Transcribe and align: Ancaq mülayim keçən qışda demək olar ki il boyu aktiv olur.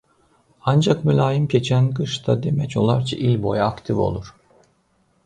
Ancaq 0.71 1.01
mülayim 1.09 1.43
keçən 1.53 1.89
qışda 1.99 2.37
demək 2.47 2.79
olar 2.85 3.05
ki 3.13 3.21
il 3.29 3.37
boyu 3.45 3.65
aktiv 3.67 4.03
olur. 4.07 4.33